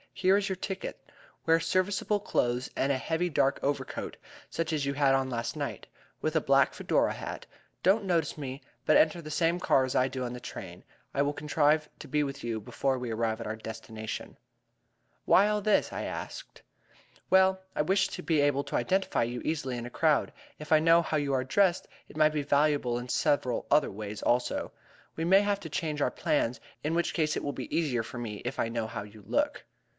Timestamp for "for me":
28.03-28.41